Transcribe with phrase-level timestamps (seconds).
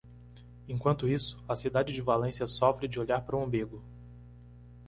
[0.67, 3.83] Enquanto isso, a cidade de Valência sofre de "olhar para o umbigo".